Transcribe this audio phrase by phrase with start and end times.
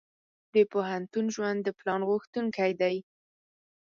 [0.53, 2.95] د پوهنتون ژوند د پلان غوښتونکی دی.